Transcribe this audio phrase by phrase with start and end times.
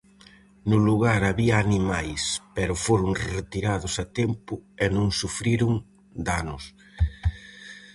[0.69, 2.23] No lugar había animais,
[2.55, 5.73] pero foron retirados a tempo e non sufriron
[6.27, 6.63] danos.